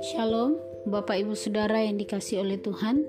[0.00, 0.56] Shalom,
[0.88, 3.04] Bapak Ibu Saudara yang dikasih oleh Tuhan.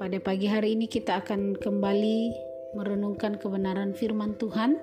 [0.00, 2.32] Pada pagi hari ini kita akan kembali
[2.80, 4.80] merenungkan kebenaran firman Tuhan.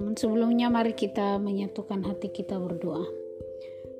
[0.00, 3.04] Namun sebelumnya mari kita menyatukan hati kita berdoa.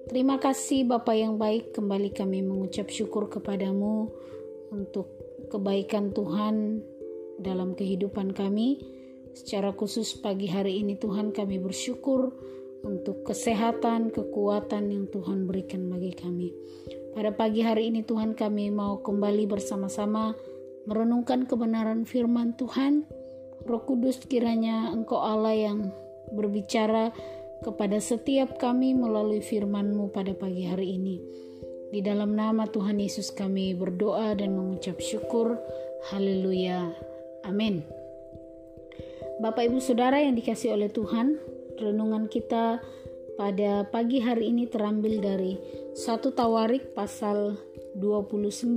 [0.09, 4.09] Terima kasih Bapak yang baik, kembali kami mengucap syukur kepadamu
[4.73, 5.12] untuk
[5.52, 6.80] kebaikan Tuhan
[7.37, 8.99] dalam kehidupan kami.
[9.34, 12.34] Secara khusus pagi hari ini Tuhan kami bersyukur
[12.82, 16.48] untuk kesehatan, kekuatan yang Tuhan berikan bagi kami.
[17.14, 20.34] Pada pagi hari ini Tuhan kami mau kembali bersama-sama
[20.88, 23.06] merenungkan kebenaran firman Tuhan.
[23.66, 25.92] Roh Kudus kiranya Engkau Allah yang
[26.33, 27.12] berbicara
[27.60, 31.20] kepada setiap kami melalui firman-Mu pada pagi hari ini.
[31.91, 35.58] Di dalam nama Tuhan Yesus kami berdoa dan mengucap syukur.
[36.08, 36.94] Haleluya.
[37.44, 37.99] Amin.
[39.40, 41.40] Bapak Ibu Saudara yang dikasih oleh Tuhan,
[41.80, 42.76] renungan kita
[43.40, 45.56] pada pagi hari ini terambil dari
[45.97, 47.56] 1 Tawarik pasal
[47.97, 48.69] 29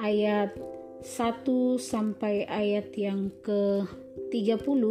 [0.00, 0.56] ayat
[1.04, 1.44] 1
[1.76, 4.82] sampai ayat yang ke-30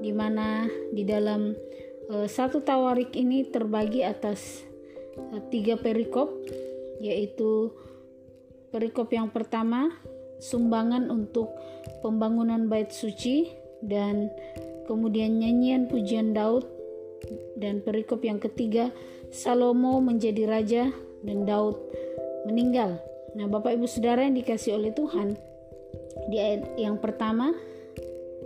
[0.00, 0.64] di mana
[0.96, 1.52] di dalam
[2.08, 4.64] uh, satu tawarik ini terbagi atas
[5.18, 6.30] uh, tiga perikop
[7.02, 7.68] yaitu
[8.72, 9.92] perikop yang pertama
[10.38, 11.52] sumbangan untuk
[12.00, 13.50] pembangunan bait suci
[13.84, 14.28] dan
[14.86, 16.64] kemudian nyanyian pujian Daud
[17.56, 18.92] dan perikop yang ketiga
[19.32, 20.84] Salomo menjadi raja
[21.26, 21.76] dan Daud
[22.46, 23.02] meninggal.
[23.36, 25.36] Nah, Bapak Ibu Saudara yang dikasih oleh Tuhan,
[26.30, 27.52] di ayat yang pertama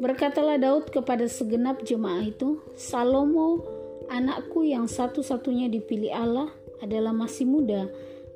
[0.00, 3.62] berkatalah Daud kepada segenap jemaah itu, Salomo
[4.10, 6.48] anakku yang satu-satunya dipilih Allah
[6.80, 7.86] adalah masih muda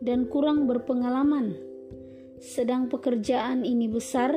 [0.05, 1.57] dan kurang berpengalaman.
[2.45, 4.37] Sedang pekerjaan ini besar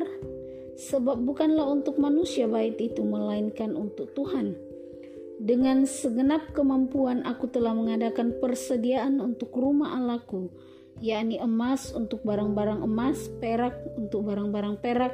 [0.80, 4.56] sebab bukanlah untuk manusia bait itu melainkan untuk Tuhan.
[5.44, 10.48] Dengan segenap kemampuan aku telah mengadakan persediaan untuk rumah Allahku,
[11.04, 15.12] yakni emas untuk barang-barang emas, perak untuk barang-barang perak,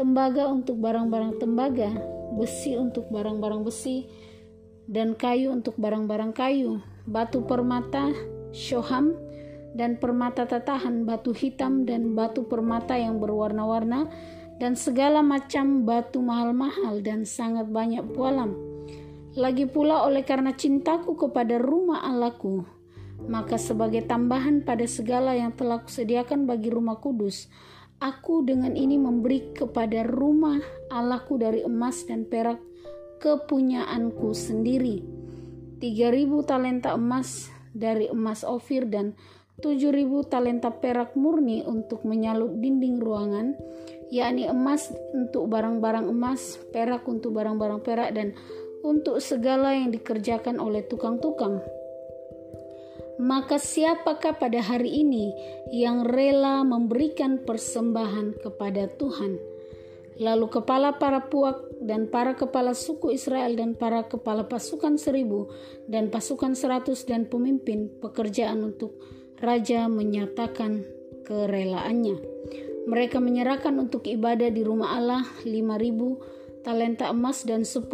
[0.00, 1.92] tembaga untuk barang-barang tembaga,
[2.40, 4.08] besi untuk barang-barang besi,
[4.88, 8.08] dan kayu untuk barang-barang kayu, batu permata,
[8.56, 9.20] syoham,
[9.72, 14.08] dan permata tatahan, batu hitam dan batu permata yang berwarna-warna,
[14.60, 18.54] dan segala macam batu mahal-mahal dan sangat banyak pualam.
[19.32, 22.68] Lagi pula oleh karena cintaku kepada rumah Allahku,
[23.26, 27.48] maka sebagai tambahan pada segala yang telah kusediakan bagi rumah kudus,
[27.96, 30.60] aku dengan ini memberi kepada rumah
[30.92, 32.60] Allahku dari emas dan perak
[33.22, 35.00] kepunyaanku sendiri.
[35.78, 39.14] 3000 talenta emas dari emas ofir dan
[39.60, 43.52] 7000 talenta perak murni untuk menyalut dinding ruangan
[44.12, 48.36] yakni emas untuk barang-barang emas, perak untuk barang-barang perak, dan
[48.84, 51.64] untuk segala yang dikerjakan oleh tukang-tukang.
[53.16, 55.32] Maka siapakah pada hari ini
[55.72, 59.40] yang rela memberikan persembahan kepada Tuhan?
[60.20, 65.48] Lalu kepala para puak dan para kepala suku Israel dan para kepala pasukan seribu
[65.88, 68.92] dan pasukan seratus dan pemimpin pekerjaan untuk
[69.42, 70.86] raja menyatakan
[71.26, 72.16] kerelaannya.
[72.86, 77.90] Mereka menyerahkan untuk ibadah di rumah Allah 5000 talenta emas dan 10.000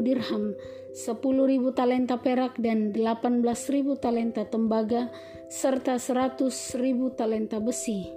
[0.00, 0.56] dirham,
[0.96, 5.12] 10.000 talenta perak dan 18.000 talenta tembaga
[5.52, 6.48] serta 100.000
[7.16, 8.08] talenta besi.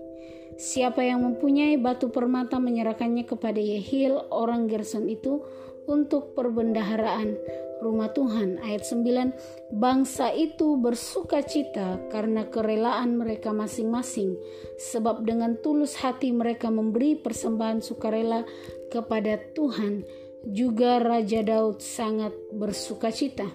[0.55, 5.43] Siapa yang mempunyai batu permata menyerahkannya kepada Yehil orang Gerson itu
[5.87, 7.35] untuk perbendaharaan
[7.81, 8.61] rumah Tuhan.
[8.61, 14.37] Ayat 9, bangsa itu bersuka cita karena kerelaan mereka masing-masing,
[14.77, 18.45] sebab dengan tulus hati mereka memberi persembahan sukarela
[18.93, 20.05] kepada Tuhan.
[20.41, 23.45] Juga Raja Daud sangat bersuka cita.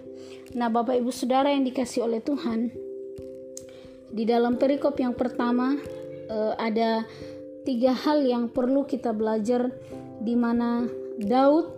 [0.54, 2.70] Nah, Bapak Ibu Saudara yang dikasih oleh Tuhan,
[4.10, 5.74] di dalam perikop yang pertama
[6.30, 7.02] eh, ada
[7.66, 9.74] tiga hal yang perlu kita belajar
[10.22, 10.86] di mana
[11.18, 11.75] Daud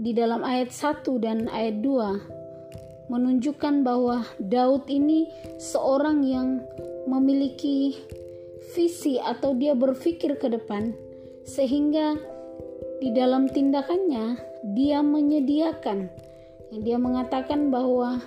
[0.00, 5.28] di dalam ayat 1 dan ayat 2 menunjukkan bahwa Daud ini
[5.60, 6.64] seorang yang
[7.04, 8.00] memiliki
[8.72, 10.96] visi atau dia berpikir ke depan
[11.44, 12.16] sehingga
[13.04, 14.40] di dalam tindakannya
[14.72, 16.08] dia menyediakan.
[16.80, 18.24] Dia mengatakan bahwa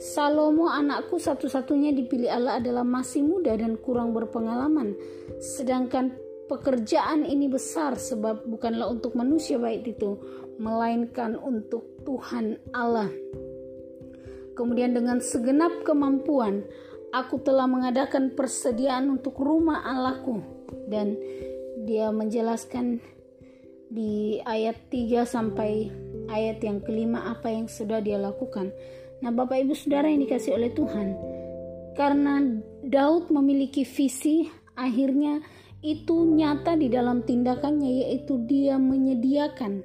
[0.00, 4.96] Salomo anakku satu-satunya dipilih Allah adalah masih muda dan kurang berpengalaman.
[5.42, 6.16] Sedangkan
[6.50, 10.20] pekerjaan ini besar sebab bukanlah untuk manusia baik itu
[10.60, 13.10] melainkan untuk Tuhan Allah.
[14.54, 16.62] Kemudian dengan segenap kemampuan
[17.10, 20.42] aku telah mengadakan persediaan untuk rumah Allahku
[20.86, 21.18] dan
[21.84, 23.02] dia menjelaskan
[23.90, 25.90] di ayat 3 sampai
[26.30, 28.74] ayat yang kelima apa yang sudah dia lakukan.
[29.22, 31.14] Nah, Bapak Ibu Saudara yang dikasih oleh Tuhan,
[31.94, 32.42] karena
[32.82, 35.40] Daud memiliki visi, akhirnya
[35.84, 39.84] itu nyata di dalam tindakannya yaitu dia menyediakan.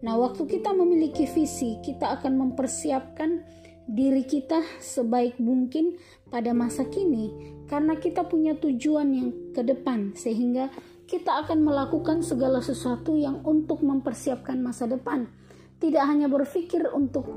[0.00, 3.44] Nah, waktu kita memiliki visi, kita akan mempersiapkan
[3.84, 6.00] diri kita sebaik mungkin
[6.32, 7.28] pada masa kini
[7.68, 10.72] karena kita punya tujuan yang ke depan sehingga
[11.04, 15.28] kita akan melakukan segala sesuatu yang untuk mempersiapkan masa depan.
[15.76, 17.28] Tidak hanya berpikir untuk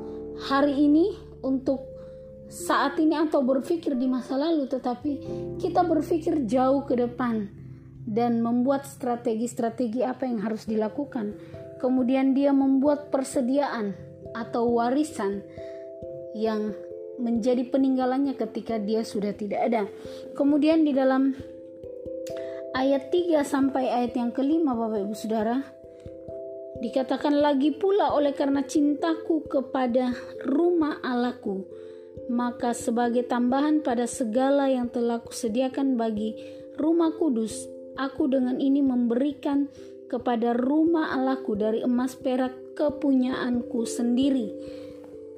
[0.47, 1.11] hari ini,
[1.43, 1.83] untuk
[2.47, 5.11] saat ini atau berpikir di masa lalu, tetapi
[5.59, 7.66] kita berpikir jauh ke depan
[8.07, 11.35] dan membuat strategi-strategi apa yang harus dilakukan.
[11.83, 13.93] Kemudian dia membuat persediaan
[14.31, 15.43] atau warisan
[16.33, 16.71] yang
[17.19, 19.83] menjadi peninggalannya ketika dia sudah tidak ada.
[20.33, 21.35] Kemudian di dalam
[22.71, 25.59] ayat 3 sampai ayat yang kelima Bapak Ibu Saudara
[26.77, 30.13] dikatakan lagi pula oleh karena cintaku kepada
[30.45, 31.65] rumah Allahku
[32.29, 36.37] maka sebagai tambahan pada segala yang telah kusediakan bagi
[36.77, 39.67] rumah kudus aku dengan ini memberikan
[40.07, 44.47] kepada rumah Allahku dari emas perak kepunyaanku sendiri.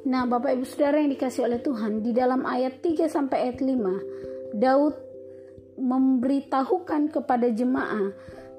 [0.06, 4.56] Nah, Bapak Ibu Saudara yang dikasih oleh Tuhan, di dalam ayat 3 sampai ayat 5,
[4.56, 4.96] Daud
[5.80, 8.12] memberitahukan kepada jemaah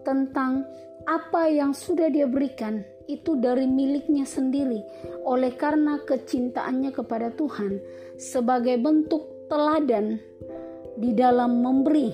[0.02, 0.64] tentang
[1.08, 4.84] apa yang sudah dia berikan itu dari miliknya sendiri
[5.24, 7.80] oleh karena kecintaannya kepada Tuhan
[8.20, 10.20] sebagai bentuk teladan
[11.00, 12.12] di dalam memberi.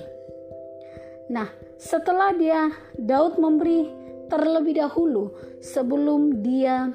[1.29, 3.87] Nah, setelah dia Daud memberi
[4.27, 5.31] terlebih dahulu
[5.63, 6.91] sebelum dia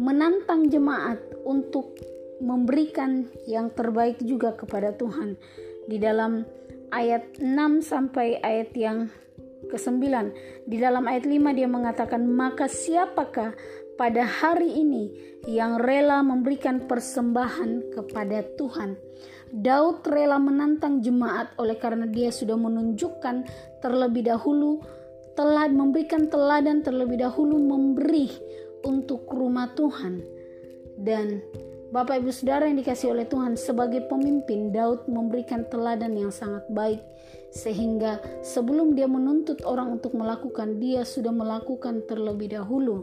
[0.00, 1.96] menantang jemaat untuk
[2.40, 5.36] memberikan yang terbaik juga kepada Tuhan.
[5.84, 6.46] Di dalam
[6.94, 9.12] ayat 6 sampai ayat yang
[9.68, 10.00] ke-9
[10.64, 13.52] di dalam ayat 5 dia mengatakan maka siapakah
[14.00, 15.12] pada hari ini
[15.44, 18.96] yang rela memberikan persembahan kepada Tuhan
[19.50, 23.50] Daud rela menantang jemaat oleh karena dia sudah menunjukkan
[23.82, 24.78] terlebih dahulu
[25.34, 28.30] telah memberikan teladan terlebih dahulu memberi
[28.86, 30.22] untuk rumah Tuhan.
[31.00, 31.42] Dan
[31.90, 37.02] Bapak Ibu Saudara yang dikasih oleh Tuhan sebagai pemimpin Daud memberikan teladan yang sangat baik.
[37.50, 43.02] Sehingga sebelum dia menuntut orang untuk melakukan dia sudah melakukan terlebih dahulu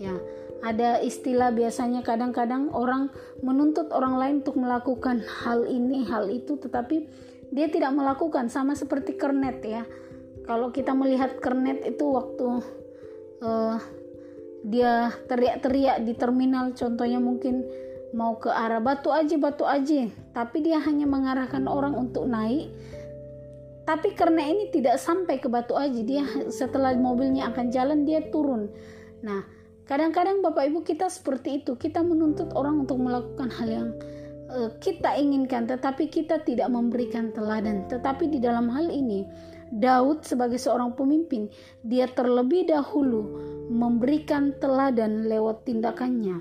[0.00, 0.16] ya
[0.60, 3.08] ada istilah biasanya kadang-kadang orang
[3.40, 7.08] menuntut orang lain untuk melakukan hal ini, hal itu, tetapi
[7.48, 9.82] dia tidak melakukan sama seperti kernet ya.
[10.44, 12.48] Kalau kita melihat kernet itu waktu
[13.40, 13.76] uh,
[14.60, 17.64] dia teriak-teriak di terminal, contohnya mungkin
[18.12, 22.68] mau ke arah batu aja, batu aja, tapi dia hanya mengarahkan orang untuk naik.
[23.88, 26.22] Tapi karena ini tidak sampai ke batu aja, dia
[26.52, 28.68] setelah mobilnya akan jalan dia turun.
[29.24, 29.59] Nah,
[29.90, 33.88] Kadang-kadang Bapak Ibu kita seperti itu, kita menuntut orang untuk melakukan hal yang
[34.46, 37.90] uh, kita inginkan, tetapi kita tidak memberikan teladan.
[37.90, 39.26] Tetapi di dalam hal ini,
[39.74, 41.50] Daud sebagai seorang pemimpin,
[41.82, 43.34] dia terlebih dahulu
[43.66, 46.38] memberikan teladan lewat tindakannya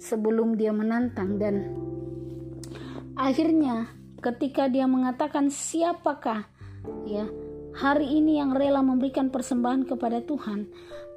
[0.00, 1.76] sebelum dia menantang dan
[3.20, 3.92] akhirnya
[4.24, 6.48] ketika dia mengatakan siapakah
[7.04, 7.28] ya
[7.76, 10.70] hari ini yang rela memberikan persembahan kepada Tuhan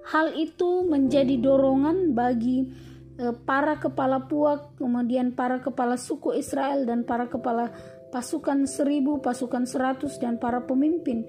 [0.04, 2.68] Hal itu menjadi dorongan bagi
[3.16, 7.72] e, para kepala puak, kemudian para kepala suku Israel dan para kepala
[8.12, 11.24] pasukan seribu, pasukan seratus dan para pemimpin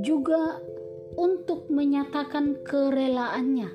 [0.00, 0.56] juga
[1.20, 3.68] untuk menyatakan kerelaannya.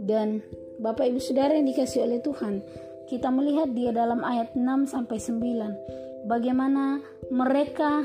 [0.00, 0.40] Dan
[0.80, 2.64] Bapak Ibu Saudara yang dikasih oleh Tuhan,
[3.04, 8.02] kita melihat dia dalam ayat 6 sampai 9 bagaimana mereka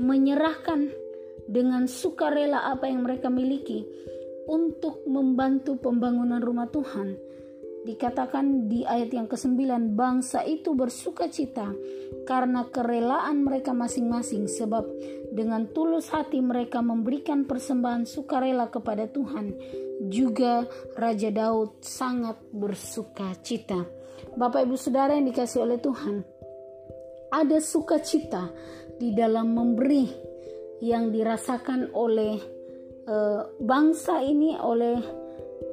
[0.00, 0.90] menyerahkan
[1.46, 3.86] dengan sukarela apa yang mereka miliki
[4.50, 7.14] untuk membantu pembangunan rumah Tuhan.
[7.80, 9.56] Dikatakan di ayat yang ke-9,
[9.96, 11.72] bangsa itu bersuka cita
[12.28, 14.84] karena kerelaan mereka masing-masing sebab
[15.32, 19.56] dengan tulus hati mereka memberikan persembahan sukarela kepada Tuhan.
[20.12, 23.88] Juga Raja Daud sangat bersuka cita.
[24.36, 26.20] Bapak Ibu Saudara yang dikasih oleh Tuhan,
[27.32, 28.52] ada sukacita
[29.00, 30.29] di dalam memberi
[30.80, 32.40] yang dirasakan oleh
[33.10, 35.02] Eh, bangsa ini oleh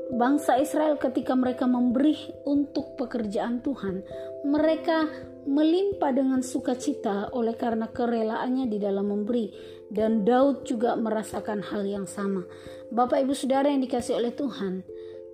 [0.09, 2.17] bangsa Israel ketika mereka memberi
[2.49, 4.01] untuk pekerjaan Tuhan.
[4.41, 4.97] Mereka
[5.45, 9.53] melimpah dengan sukacita oleh karena kerelaannya di dalam memberi
[9.93, 12.41] dan Daud juga merasakan hal yang sama.
[12.89, 14.81] Bapak Ibu Saudara yang dikasih oleh Tuhan,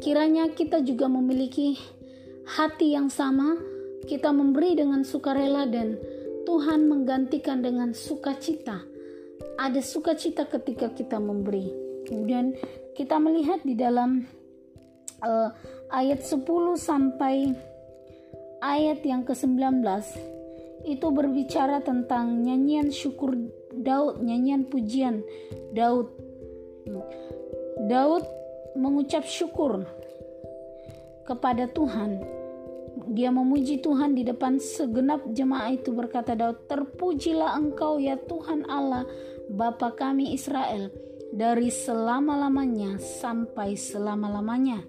[0.03, 1.79] kiranya kita juga memiliki
[2.59, 3.55] hati yang sama,
[4.11, 5.95] kita memberi dengan sukarela dan
[6.43, 8.92] Tuhan menggantikan dengan sukacita.
[9.57, 11.69] Ada sukacita ketika kita memberi.
[12.09, 12.57] Kemudian
[12.93, 14.27] kita melihat di dalam
[15.23, 15.49] uh,
[15.93, 16.43] ayat 10
[16.77, 17.53] sampai
[18.63, 19.83] ayat yang ke-19
[20.83, 23.35] itu berbicara tentang nyanyian syukur
[23.71, 25.23] Daud, nyanyian pujian
[25.71, 26.11] Daud.
[27.87, 28.23] Daud
[28.75, 29.87] mengucap syukur
[31.23, 32.19] kepada Tuhan.
[32.93, 39.09] Dia memuji Tuhan di depan segenap jemaah itu berkata Daud, "Terpujilah Engkau ya Tuhan Allah,
[39.49, 40.93] Bapa kami Israel,
[41.33, 44.85] dari selama-lamanya sampai selama-lamanya."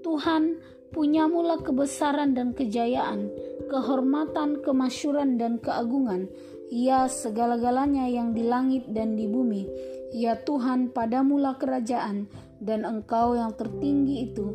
[0.00, 0.58] Tuhan
[0.92, 3.32] punya mula kebesaran dan kejayaan,
[3.68, 6.28] kehormatan, kemasyuran dan keagungan.
[6.72, 9.68] Ya segala-galanya yang di langit dan di bumi.
[10.12, 12.28] Ya Tuhan pada mula kerajaan
[12.60, 14.52] dan engkau yang tertinggi itu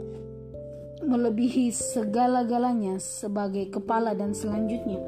[1.03, 5.01] melebihi segala-galanya sebagai kepala dan selanjutnya.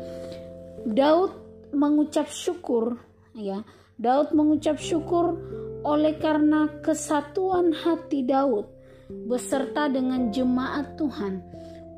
[0.86, 1.34] Daud
[1.74, 2.98] mengucap syukur
[3.34, 3.66] ya.
[4.00, 5.36] Daud mengucap syukur
[5.84, 8.68] oleh karena kesatuan hati Daud
[9.10, 11.44] beserta dengan jemaat Tuhan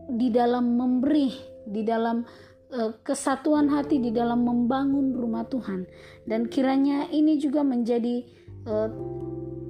[0.09, 1.29] di dalam memberi,
[1.67, 2.25] di dalam
[2.73, 5.85] uh, kesatuan hati, di dalam membangun rumah Tuhan.
[6.25, 8.25] Dan kiranya ini juga menjadi
[8.65, 8.89] uh,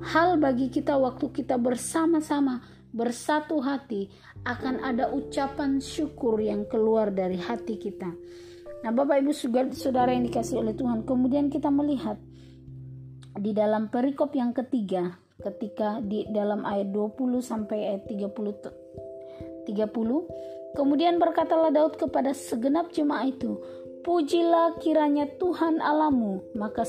[0.01, 4.11] hal bagi kita waktu kita bersama-sama bersatu hati
[4.43, 8.11] akan ada ucapan syukur yang keluar dari hati kita.
[8.81, 9.31] Nah, Bapak Ibu
[9.71, 12.17] Saudara yang dikasih oleh Tuhan, kemudian kita melihat
[13.37, 21.17] di dalam perikop yang ketiga ketika di dalam ayat 20 sampai ayat 30 30 kemudian
[21.17, 23.57] berkatalah Daud kepada segenap jemaah itu
[24.05, 26.85] pujilah kiranya Tuhan Alamu maka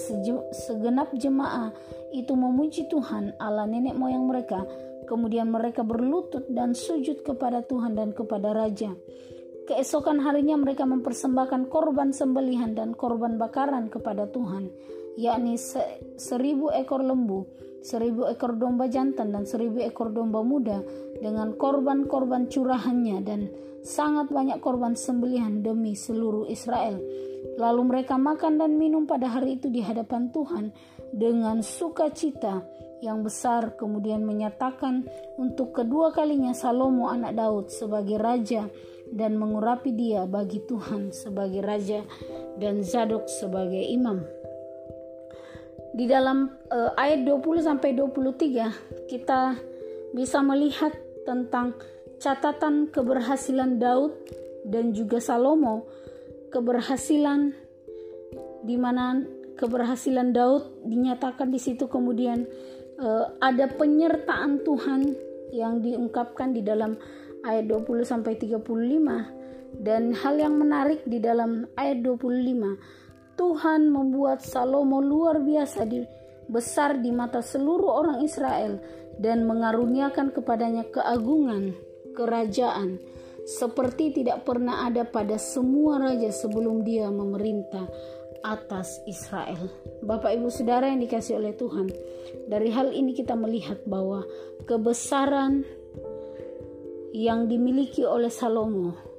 [0.52, 1.72] segenap jemaah
[2.12, 4.66] itu memuji Tuhan Allah nenek moyang mereka
[5.12, 8.96] kemudian mereka berlutut dan sujud kepada Tuhan dan kepada raja.
[9.68, 14.72] Keesokan harinya mereka mempersembahkan korban sembelihan dan korban bakaran kepada Tuhan,
[15.18, 15.60] yakni
[16.16, 17.44] seribu ekor lembu
[17.82, 20.80] seribu ekor domba jantan dan seribu ekor domba muda
[21.18, 23.50] dengan korban-korban curahannya dan
[23.82, 27.02] sangat banyak korban sembelihan demi seluruh Israel.
[27.58, 30.70] Lalu mereka makan dan minum pada hari itu di hadapan Tuhan
[31.10, 32.62] dengan sukacita
[33.02, 35.02] yang besar kemudian menyatakan
[35.34, 38.70] untuk kedua kalinya Salomo anak Daud sebagai raja
[39.10, 42.06] dan mengurapi dia bagi Tuhan sebagai raja
[42.62, 44.22] dan Zadok sebagai imam
[45.92, 49.60] di dalam uh, ayat 20 sampai 23 kita
[50.16, 50.92] bisa melihat
[51.28, 51.76] tentang
[52.16, 54.12] catatan keberhasilan Daud
[54.64, 55.88] dan juga Salomo.
[56.52, 57.56] Keberhasilan
[58.64, 59.24] di mana
[59.56, 61.88] keberhasilan Daud dinyatakan di situ.
[61.88, 62.44] Kemudian
[63.00, 65.00] uh, ada penyertaan Tuhan
[65.52, 66.96] yang diungkapkan di dalam
[67.44, 68.64] ayat 20 sampai 35
[69.80, 76.04] dan hal yang menarik di dalam ayat 25 Tuhan membuat Salomo luar biasa di,
[76.48, 78.78] besar di mata seluruh orang Israel
[79.20, 81.76] dan mengaruniakan kepadanya keagungan
[82.12, 83.00] kerajaan
[83.42, 87.90] seperti tidak pernah ada pada semua raja sebelum dia memerintah
[88.42, 89.70] atas Israel.
[90.02, 91.90] Bapak Ibu Saudara yang dikasih oleh Tuhan,
[92.50, 94.26] dari hal ini kita melihat bahwa
[94.66, 95.62] kebesaran
[97.14, 99.12] yang dimiliki oleh Salomo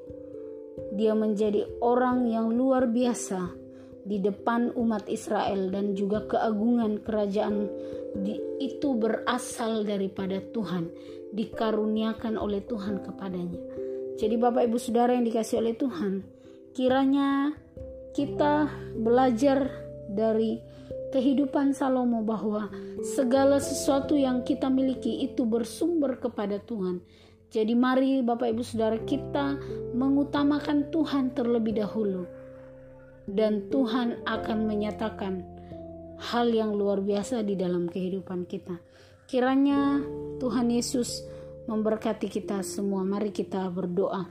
[0.94, 3.63] dia menjadi orang yang luar biasa
[4.04, 7.72] di depan umat Israel dan juga keagungan kerajaan
[8.20, 10.92] di, itu berasal daripada Tuhan,
[11.32, 13.62] dikaruniakan oleh Tuhan kepadanya.
[14.20, 16.22] Jadi Bapak Ibu Saudara yang dikasih oleh Tuhan,
[16.76, 17.56] kiranya
[18.14, 18.70] kita
[19.00, 19.72] belajar
[20.12, 20.62] dari
[21.10, 22.70] kehidupan Salomo bahwa
[23.02, 27.02] segala sesuatu yang kita miliki itu bersumber kepada Tuhan.
[27.54, 29.58] Jadi mari Bapak Ibu Saudara kita
[29.94, 32.43] mengutamakan Tuhan terlebih dahulu
[33.30, 35.44] dan Tuhan akan menyatakan
[36.20, 38.80] hal yang luar biasa di dalam kehidupan kita.
[39.28, 40.04] Kiranya
[40.40, 41.24] Tuhan Yesus
[41.68, 43.08] memberkati kita semua.
[43.08, 44.28] Mari kita berdoa.